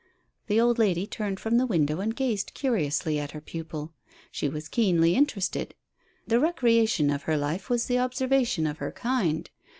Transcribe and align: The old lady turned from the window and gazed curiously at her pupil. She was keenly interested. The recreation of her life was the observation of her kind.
The 0.47 0.59
old 0.59 0.79
lady 0.79 1.05
turned 1.05 1.39
from 1.39 1.57
the 1.59 1.67
window 1.67 1.99
and 1.99 2.15
gazed 2.15 2.55
curiously 2.55 3.19
at 3.19 3.33
her 3.33 3.39
pupil. 3.39 3.93
She 4.31 4.49
was 4.49 4.67
keenly 4.67 5.13
interested. 5.13 5.75
The 6.25 6.39
recreation 6.39 7.11
of 7.11 7.21
her 7.29 7.37
life 7.37 7.69
was 7.69 7.85
the 7.85 7.99
observation 7.99 8.65
of 8.65 8.79
her 8.79 8.91
kind. 8.91 9.47